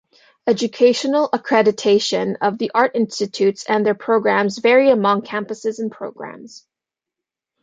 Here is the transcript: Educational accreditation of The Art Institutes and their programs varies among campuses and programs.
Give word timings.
Educational 0.47 1.29
accreditation 1.29 2.35
of 2.41 2.57
The 2.57 2.71
Art 2.73 2.93
Institutes 2.95 3.65
and 3.69 3.85
their 3.85 3.93
programs 3.93 4.57
varies 4.57 4.93
among 4.93 5.21
campuses 5.21 5.77
and 5.77 5.91
programs. 5.91 6.65